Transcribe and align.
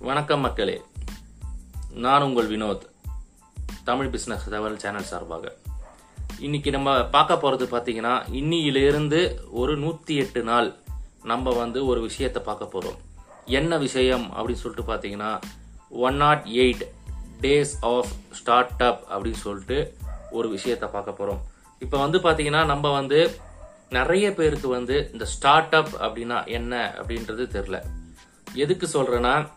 வணக்கம் 0.00 0.40
மக்களே. 0.40 0.82
நான் 1.94 2.22
உங்கள் 2.22 2.50
வினோத். 2.50 2.80
தமிழ் 3.84 4.06
பிஸ்னஸ் 4.06 4.44
தகவல் 4.44 4.78
சேனல் 4.78 5.02
சார்பாக. 5.02 5.56
இன்னைக்கு 6.38 6.70
நம்ம 6.70 7.04
பார்க்க 7.04 7.38
போகிறது 7.38 7.78
பார்த்தீங்கன்னா 7.78 8.22
இன்னியிலிருந்து 8.32 9.38
ஒரு 9.50 9.76
நூற்றி 9.76 10.16
எட்டு 10.16 10.42
நாள் 10.42 10.74
நம்ம 11.22 11.52
வந்து 11.52 11.86
ஒரு 11.86 12.00
விஷயத்தை 12.00 12.42
பார்க்க 12.42 12.66
போகிறோம் 12.66 12.96
என்ன 13.44 13.78
விஷயம் 13.78 14.32
அப்படின்னு 14.32 14.52
சொல்லிட்டு 14.52 14.92
பார்த்தீங்கன்னா 14.92 15.40
one 15.90 16.16
not 16.16 16.46
eight 16.46 16.82
days 17.40 17.72
of 17.80 18.08
start 18.32 18.82
up 18.82 19.04
அப்படின்னு 19.10 19.32
சொல்லிட்டு 19.32 19.96
ஒரு 20.30 20.48
விஷயத்தை 20.48 20.88
பார்க்க 20.88 21.12
போகிறோம் 21.12 21.40
இப்போ 21.78 21.98
வந்து 21.98 22.18
பார்த்தீங்கன்னா 22.18 22.64
நம்ம 22.64 22.92
வந்து 22.92 23.30
நிறைய 23.90 24.34
பேருக்கு 24.34 24.68
வந்து 24.68 25.08
இந்த 25.12 25.24
ஸ்டார்ட் 25.24 25.74
அப் 25.74 25.94
அப்படின்னா 25.94 26.46
என்ன 26.46 26.94
அப்படின்றது 26.96 27.46
தெரில 27.52 27.82
எதுக்கு 28.54 28.88
சொல்கிறேன்னா 28.92 29.48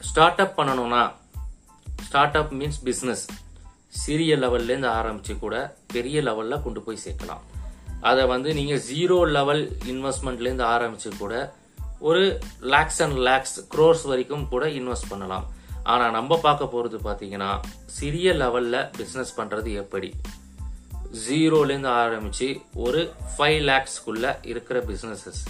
ஸ்டார்ட் 0.00 0.40
அப் 0.40 0.60
பண்ணணும்னா 0.60 1.12
ஸ்டார்ட் 2.02 2.36
அப் 2.36 2.52
மீன்ஸ் 2.52 2.80
பிஸ்னஸ் 2.84 3.28
சிறிய 3.88 4.36
லெவல்லேருந்து 4.36 4.88
ஆரம்பிச்சு 4.88 5.38
கூட 5.38 5.76
பெரிய 5.86 6.22
லெவலில் 6.22 6.62
கொண்டு 6.62 6.80
போய் 6.80 6.98
சேர்க்கலாம். 7.04 7.40
அதை 8.00 8.26
வந்து 8.26 8.54
நீங்கள் 8.54 8.82
ஜீரோ 8.94 9.30
லெவல் 9.30 9.76
இன்வெஸ்ட்மெண்ட்லேருந்து 9.84 10.66
ஆரம்பிச்சு 10.66 11.10
கூட 11.18 11.54
ஒரு 11.98 12.38
லேக்ஸ் 12.60 13.02
அண்ட் 13.02 13.16
லேக்ஸ் 13.16 13.66
க்ரோர்ஸ் 13.74 14.06
வரைக்கும் 14.06 14.48
கூட 14.48 14.66
இன்வெஸ்ட் 14.66 15.08
பண்ணலாம். 15.08 15.46
ஆனால் 15.82 16.10
நம்ம 16.10 16.38
பார்க்க 16.38 16.66
போகிறது 16.66 16.98
பார்த்தீங்கன்னா 16.98 17.60
சிறிய 17.86 18.32
லெவலில் 18.32 18.90
பிஸ்னஸ் 18.98 19.32
பண்ணுறது 19.36 19.74
எப்படி? 19.74 20.14
ஜீரோலேருந்து 21.28 21.86
ஆரம்பித்து 21.86 22.60
ஒரு 22.74 23.12
ஃபைவ் 23.38 23.60
லேக்ஸ்க்குள்ளே 23.70 24.36
இருக்கிற 24.42 24.80
பிஸ்னஸஸ் 24.80 25.40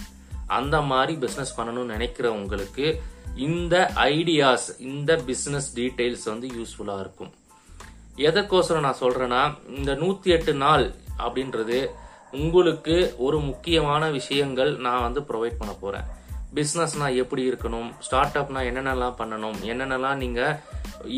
அந்த 0.47 0.81
மாதிரி 0.81 1.27
பிஸ்னஸ் 1.27 1.53
பண்ணணும்னு 1.57 1.91
நினைக்கிற 1.95 2.31
உங்களுக்கு 2.31 3.01
இந்த 3.35 3.91
ஐடியாஸ் 3.95 4.67
இந்த 4.79 5.15
பிஸ்னஸ் 5.15 5.69
டீட்டெயில்ஸ் 5.75 6.25
வந்து 6.25 6.47
யூஸ்ஃபுல்லாக 6.47 6.99
இருக்கும். 6.99 7.31
எதற்கோசரம் 8.15 8.79
நான் 8.79 8.99
சொல்கிறேன்னா 8.99 9.53
இந்த 9.67 9.93
நூற்றி 9.93 10.31
எட்டு 10.31 10.53
நாள் 10.53 10.93
அப்படின்றது 11.17 11.89
உங்களுக்கு 12.31 13.15
ஒரு 13.17 13.39
முக்கியமான 13.39 14.09
விஷயங்கள் 14.09 14.75
நான் 14.75 15.01
வந்து 15.01 15.21
ப்ரொவைட் 15.21 15.57
பண்ண 15.57 15.73
போகிறேன் 15.73 16.03
பிஸ்னஸ்னால் 16.55 17.15
எப்படி 17.15 17.49
இருக்கணும்? 17.49 17.91
ஸ்டார்ட் 17.99 18.35
அப்னா 18.35 18.61
என்னென்னலாம் 18.69 19.17
பண்ணணும்? 19.17 19.57
என்னென்னலாம் 19.63 20.15
நீங்கள் 20.15 20.59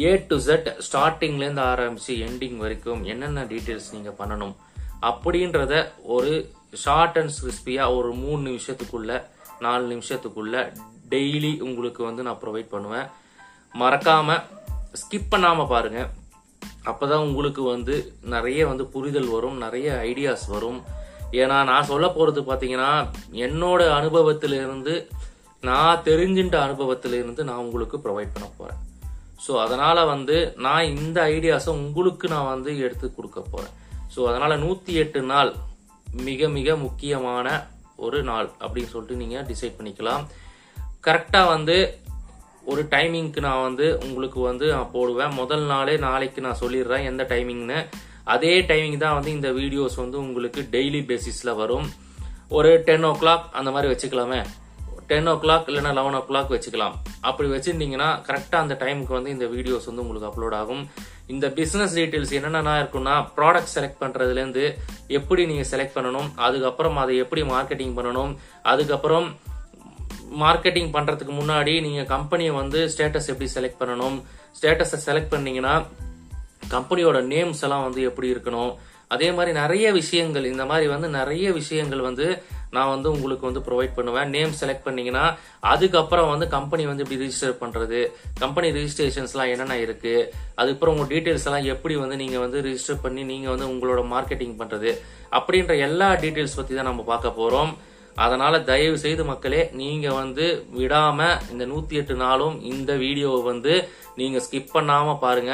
ஏ 0.02 0.25
டு 0.28 0.38
ஜெட் 0.38 0.75
ஸ்டார்டிங்லேருந்து 0.91 1.64
ஆரம்பிச்சு 1.64 2.08
எண்டிங் 2.08 2.58
வரைக்கும் 2.58 3.03
என்னென்ன 3.03 3.44
டீட்டெயில்ஸ் 3.44 3.91
நீங்கள் 3.91 4.17
பண்ணணும்? 4.19 4.53
அப்படின்றத 5.02 5.91
ஒரு 6.03 6.52
ஷார்ட் 6.73 7.17
அண்ட் 7.17 7.31
கிறிஸ்பியாக 7.44 7.95
ஒரு 7.95 8.14
மூணு 8.14 8.50
நிமிஷத்துக்குள்ளே 8.50 9.23
நாலு 9.59 9.96
நிமிஷத்துக்குள்ள 9.96 10.73
டெய்லி 11.09 11.62
உங்களுக்கு 11.62 12.04
வந்து 12.04 12.23
நான் 12.23 12.42
ப்ரொவைட் 12.44 12.70
பண்ணுவேன். 12.70 13.08
மறக்காம 13.80 14.40
ஸ்கிப் 14.94 15.32
பண்ணாம 15.32 15.68
பாருங்க. 15.68 16.09
அப்பதான் 16.86 17.26
உங்களுக்கு 17.26 17.62
வந்து 17.64 18.16
நிறைய 18.24 18.68
வந்து 18.68 18.86
புரிதல் 18.86 19.28
வரும் 19.28 19.58
நிறைய 19.58 20.02
ஐடியாஸ் 20.04 20.48
வரும். 20.48 20.81
ஏன்னா 21.31 21.64
நான் 21.64 21.84
சொல்ல 21.84 22.08
போகிறது 22.08 22.42
பார்த்தீங்கன்னா 22.42 23.06
என்னோட 23.31 24.02
அனுபவத்திலிருந்து 24.02 25.08
நான் 25.62 26.02
தெரிஞ்சின்ற 26.04 26.59
அனுபவத்திலிருந்து 26.59 27.44
நான் 27.44 27.58
உங்களுக்கு 27.58 27.98
ப்ரொவைட் 27.98 28.34
பண்ண 28.34 28.48
போகிறேன் 28.58 28.81
ஸோ 29.48 29.52
அதனால் 29.62 30.06
வந்து 30.06 30.54
நான் 30.56 30.84
இந்த 30.84 31.22
ஐடியாஸை 31.22 31.68
உங்களுக்கு 31.68 32.28
நான் 32.28 32.46
வந்து 32.46 32.78
எடுத்து 32.78 33.16
கொடுக்க 33.16 33.42
போகிறேன் 33.42 33.74
ஸோ 34.16 34.28
அதனால் 34.28 34.59
நூற்றி 34.59 34.94
எட்டு 34.94 35.22
நாள் 35.22 35.54
மிக 36.24 36.48
மிக 36.48 36.76
முக்கியமான 36.76 37.68
ஒரு 37.96 38.24
நாள் 38.24 38.50
அப்படின்னு 38.60 38.92
சொல்லிட்டு 38.94 39.20
நீங்க 39.24 39.46
டிசைட் 39.50 39.78
பண்ணிக்கலாம். 39.80 40.24
கரெக்டா 41.08 41.48
வந்து 41.48 42.02
ஒரு 42.66 42.84
டைமிங்க்கு 42.84 43.40
நான் 43.40 43.62
வந்து 43.62 43.98
உங்களுக்கு 44.06 44.40
வந்து 44.40 44.72
நான் 44.74 44.92
போடுவேன். 44.92 45.34
முதல் 45.34 45.66
நாளே 45.66 45.98
நாளைக்கு 45.98 46.42
நான் 46.42 46.62
சொல்லிடுறேன் 46.62 47.03
எந்த 47.03 47.24
டைமிங்னு 47.24 47.88
அதே 48.24 48.62
டைமிங் 48.62 48.98
தான் 48.98 49.14
வந்து 49.14 49.32
இந்த 49.32 49.52
வீடியோஸ் 49.52 49.96
வந்து 49.96 50.18
உங்களுக்கு 50.20 50.62
டெய்லி 50.72 51.02
பேசிஸில் 51.09 51.56
வரும். 51.56 51.88
ஒரு 52.50 52.84
டென் 52.84 53.03
ஓ 53.03 53.12
கிளாக் 53.22 53.46
அந்த 53.52 53.72
மாதிரி 53.72 53.94
வச்சுக்கலாமே. 53.94 54.42
டென் 55.08 55.28
ஓ 55.28 55.34
கிளாக் 55.34 55.68
இல்லைனா 55.70 55.94
லெவன் 55.94 56.16
ஓ 56.16 56.22
கிளாக் 56.30 56.53
வச்சுக்கலாம். 56.56 56.96
அப்படி 57.20 57.50
வச்சுருந்தீங்கன்னா 57.50 58.09
கரெக்டாக 58.28 58.64
அந்த 58.66 58.78
டைமுக்கு 58.80 59.14
வந்து 59.18 59.30
இந்த 59.30 59.46
வீடியோஸ் 59.46 59.86
வந்து 59.86 60.03
உங்களுக்கு 60.06 60.30
அப்லோட் 60.30 60.56
ஆகும். 60.56 60.90
இந்த 61.28 61.48
பிஸ்னஸ் 61.48 61.96
டீட்டெயில்ஸ் 62.00 62.32
என்னென்ன 62.32 62.76
இருக்குன்னா 62.84 63.16
ப்ராடக்ட் 63.38 63.74
செலக்ட் 63.76 64.02
பண்ணுறதுலேருந்து 64.02 64.76
எப்படி 65.08 65.46
நீங்கள் 65.46 65.69
செலக்ட் 65.72 65.96
பண்ணணும் 65.96 66.30
அதுக்கப்புறம் 66.36 66.97
அதை 66.97 67.18
எப்படி 67.18 67.41
மார்க்கெட்டிங் 67.41 67.96
பண்ணணும் 67.97 68.38
அதுக்கப்புறம் 68.64 69.36
மார்க்கெட்டிங் 70.40 70.94
பண்ணுறதுக்கு 70.94 71.34
முன்னாடி 71.40 71.81
நீங்கள் 71.81 72.06
கம்பெனியை 72.06 72.53
வந்து 72.53 72.88
ஸ்டேட்டஸ் 72.88 73.30
எப்படி 73.30 73.50
செலக்ட் 73.56 73.81
பண்ணணும் 73.81 74.22
ஸ்டேட்டஸை 74.62 75.00
செலக்ட் 75.06 75.34
பண்ணிங்கன்னா 75.34 75.84
கம்பெனியோட 76.72 77.19
நேம்ஸ் 77.28 77.64
எல்லாம் 77.64 77.84
வந்து 77.84 78.02
எப்படி 78.02 78.34
இருக்கணும் 78.34 78.72
அதே 79.08 79.31
மாதிரி 79.31 79.52
நிறைய 79.52 79.91
விஷயங்கள் 79.91 80.46
இந்த 80.46 80.66
மாதிரி 80.66 80.88
வந்து 80.88 81.09
நிறைய 81.09 81.52
விஷயங்கள் 81.52 82.02
வந்து 82.02 82.44
நான் 82.75 82.91
வந்து 82.94 83.09
உங்களுக்கு 83.16 83.47
வந்து 83.50 83.63
ப்ரொவைட் 83.67 83.95
பண்ணுவேன். 83.97 84.29
நேம் 84.35 84.57
செலக்ட் 84.61 84.85
பண்ணீங்கன்னா 84.88 85.25
அதுக்கப்புறம் 85.73 86.31
வந்து 86.34 86.47
கம்பெனி 86.56 86.84
வந்து 86.91 87.03
இப்படி 87.06 87.22
ரிஜிஸ்டர் 87.23 87.61
பண்ணுறது 87.63 88.01
கம்பெனி 88.44 88.69
ரிஜிஸ்ட்ரேஷன்ஸ்லாம் 88.79 89.53
என்னென்ன 89.53 89.78
இருக்குது 89.85 90.28
அதுக்கப்புறம் 90.59 90.95
உங்கள் 90.95 91.11
டீட்டெயில்ஸ் 91.13 91.47
எல்லாம் 91.50 91.72
எப்படி 91.75 91.95
வந்து 92.03 92.19
நீங்கள் 92.23 92.44
வந்து 92.45 92.66
ரிஜிஸ்டர் 92.67 93.03
பண்ணி 93.06 93.23
நீங்கள் 93.31 93.53
வந்து 93.56 93.72
உங்களோட 93.73 94.03
மார்க்கெட்டிங் 94.13 94.59
பண்ணுறது 94.61 94.91
அப்படின்ற 95.39 95.73
எல்லா 95.88 96.09
டீட்டெயில்ஸ் 96.23 96.59
பற்றி 96.59 96.73
தான் 96.75 96.89
நம்ம 96.91 97.06
பார்க்க 97.11 97.39
போகிறோம் 97.39 97.73
அதனால் 98.23 98.66
தயவு 98.67 98.97
செய்து 99.03 99.23
மக்களே 99.29 99.61
நீங்கள் 99.79 100.17
வந்து 100.19 100.45
விடாமல் 100.79 101.40
இந்த 101.53 101.63
நூற்றி 101.72 101.95
எட்டு 102.01 102.16
நாளும் 102.25 102.57
இந்த 102.72 102.91
வீடியோவை 103.03 103.40
வந்து 103.51 103.73
நீங்கள் 104.19 104.44
ஸ்கிப் 104.45 104.75
பண்ணாமல் 104.75 105.22
பாருங்க. 105.23 105.53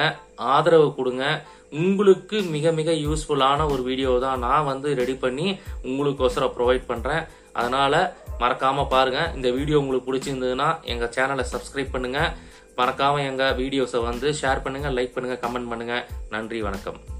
ஆதரவு 0.55 0.87
கொடுங்க. 0.97 1.23
உங்களுக்கு 1.71 2.41
மிக 2.41 2.71
மிக 2.71 2.91
யூஸ்ஃபுல்லான 2.91 3.67
ஒரு 3.71 3.83
வீடியோ 3.83 4.19
தான் 4.19 4.39
நான் 4.39 4.63
வந்து 4.63 4.95
ரெடி 4.95 5.13
பண்ணி 5.13 5.59
உங்களுக்கோசரம் 5.83 6.55
ப்ரொவைட் 6.57 6.89
பண்ணுறேன் 6.91 7.23
அதனால் 7.53 7.99
மறக்காமல் 8.39 8.87
பாருங்கள் 8.87 9.31
இந்த 9.35 9.49
வீடியோ 9.49 9.79
உங்களுக்கு 9.79 10.09
பிடிச்சிருந்ததுன்னா 10.09 10.79
எங்கள் 10.85 11.13
சேனலை 11.17 11.45
சப்ஸ்கிரைப் 11.53 11.95
பண்ணுங்கள் 11.95 12.33
மறக்காமல் 12.75 13.27
எங்கள் 13.29 13.55
வீடியோஸை 13.55 14.01
வந்து 14.01 14.33
ஷேர் 14.41 14.65
பண்ணுங்கள் 14.65 14.97
லைக் 14.99 15.15
பண்ணுங்கள் 15.15 15.43
கமெண்ட் 15.45 15.71
பண்ணுங்கள் 15.71 16.05
நன்றி 16.29 16.61
வணக்கம். 16.61 17.18